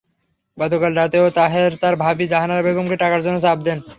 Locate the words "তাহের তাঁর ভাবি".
1.35-2.25